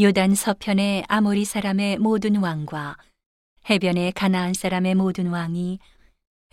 [0.00, 2.96] 요단 서편의 아모리 사람의 모든 왕과
[3.68, 5.80] 해변의 가나안 사람의 모든 왕이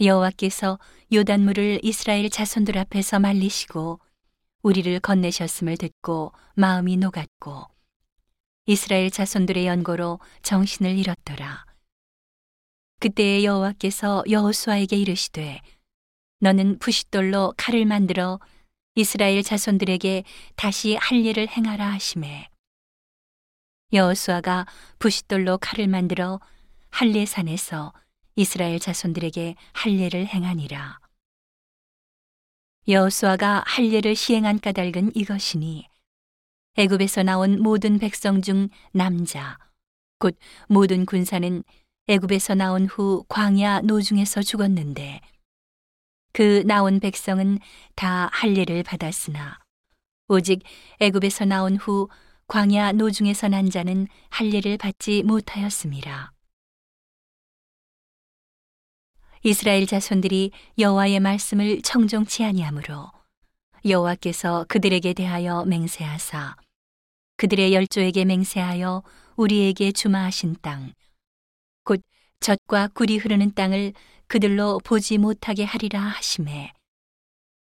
[0.01, 0.79] 여호와께서
[1.13, 3.99] 요단물을 이스라엘 자손들 앞에서 말리시고
[4.63, 7.67] 우리를 건네셨음을 듣고 마음이 녹았고
[8.65, 11.67] 이스라엘 자손들의 연고로 정신을 잃었더라.
[12.99, 15.61] 그때 여호와께서 여호수아에게 이르시되
[16.39, 18.39] 너는 부싯돌로 칼을 만들어
[18.95, 20.23] 이스라엘 자손들에게
[20.55, 22.49] 다시 할 일을 행하라 하심에
[23.95, 24.67] 여호수아가
[24.99, 26.41] 부싯돌로 칼을 만들어
[26.91, 27.93] 할례산에서
[28.35, 30.99] 이스라엘 자손들에게 할례를 행하니라.
[32.89, 35.87] 여호수아가 할례를 시행한 까닭은 이것이니
[36.77, 39.57] 애굽에서 나온 모든 백성 중 남자
[40.19, 41.63] 곧 모든 군사는
[42.07, 45.21] 애굽에서 나온 후 광야 노중에서 죽었는데
[46.33, 47.59] 그 나온 백성은
[47.95, 49.57] 다 할례를 받았으나
[50.27, 50.63] 오직
[50.99, 52.09] 애굽에서 나온 후
[52.47, 56.31] 광야 노중에서 난 자는 할례를 받지 못하였습니다.
[59.43, 63.11] 이스라엘 자손들이 여호와의 말씀을 청종치 아니하므로
[63.85, 66.55] 여호와께서 그들에게 대하여 맹세하사
[67.37, 69.03] 그들의 열조에게 맹세하여
[69.35, 70.93] 우리에게 주마하신 땅
[71.83, 72.01] 곧
[72.39, 73.93] 젖과 꿀이 흐르는 땅을
[74.27, 76.73] 그들로 보지 못하게 하리라 하심에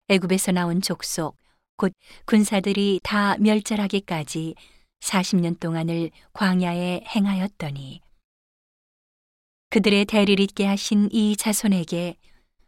[0.10, 1.41] 애굽에서 나온 족속
[1.78, 1.94] 곧
[2.26, 4.56] 군사들이 다 멸절하기까지
[5.00, 8.02] 40년 동안을 광야에 행하였더니
[9.70, 12.18] 그들의 대를 잇게 하신 이 자손에게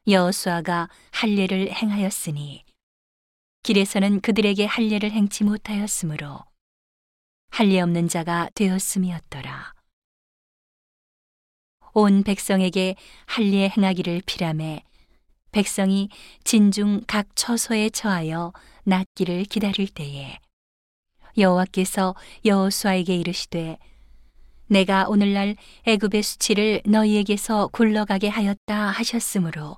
[0.07, 2.65] 여호수아가 할례를 행하였으니
[3.63, 6.43] 길에서는 그들에게 할례를 행치 못하였으므로
[7.49, 9.73] 할례 없는 자가 되었음이었더라.
[11.93, 12.95] 온 백성에게
[13.25, 14.83] 할례 행하기를 피람해
[15.53, 16.09] 백성이
[16.43, 18.51] 진중 각 처소에 처하여
[18.83, 20.39] 낫기를 기다릴 때에
[21.37, 23.77] 여호와께서 여호수아에게 이르시되
[24.67, 29.77] 내가 오늘날 애굽의 수치를 너희에게서 굴러가게 하였다 하셨으므로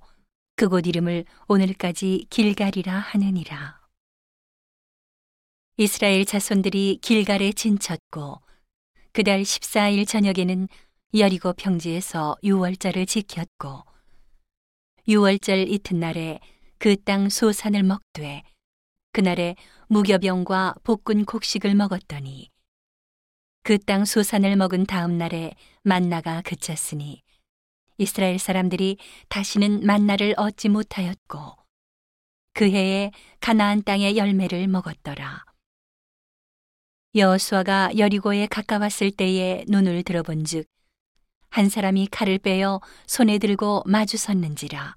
[0.55, 3.81] 그곳 이름을 오늘까지 길갈이라 하느니라.
[5.77, 8.41] 이스라엘 자손들이 길갈에 진쳤고
[9.11, 10.69] 그달 14일 저녁에는
[11.17, 13.83] 여리고 평지에서 유월절을 지켰고
[15.07, 16.39] 유월절 이튿날에
[16.79, 18.43] 그 땅 소산을 먹되
[19.11, 19.55] 그날에
[19.87, 22.49] 무교병과 볶은 곡식을 먹었더니
[23.63, 27.21] 그 땅 소산을 먹은 다음 날에 만나가 그쳤으니
[27.97, 28.97] 이스라엘 사람들이
[29.29, 31.55] 다시는 만나를 얻지 못하였고
[32.53, 35.45] 그 해에 가나안 땅의 열매를 먹었더라.
[37.15, 40.67] 여호수아가 여리고에 가까웠을 때에 눈을 들어본즉
[41.55, 44.93] 한 사람이 칼을 빼어 손에 들고 마주 섰는지라.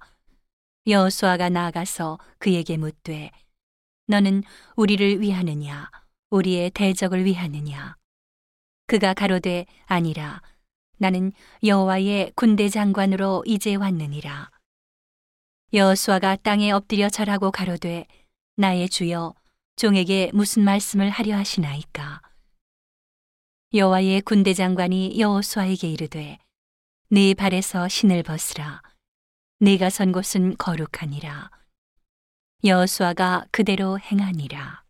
[0.87, 3.31] 여호수아가 나아가서 그에게 묻되
[4.07, 4.43] 너는
[4.75, 5.89] 우리를 위하느냐?
[6.31, 7.95] 우리의 대적을 위하느냐?
[8.87, 10.41] 그가 가로되 아니라
[10.97, 11.31] 나는
[11.63, 14.51] 여호와의 군대 장관으로 이제 왔느니라.
[15.71, 18.05] 여호수아가 땅에 엎드려 절하고 가로되
[18.57, 19.33] 나의 주여
[19.77, 22.21] 종에게 무슨 말씀을 하려 하시나이까?
[23.73, 26.37] 여호와의 군대 장관이 여호수아에게 이르되
[27.11, 28.83] 네 발에서 신을 벗으라.
[29.61, 31.49] 네가 선 곳은 거룩하니라.
[32.63, 34.83] 여호수아가 그대로 행하니라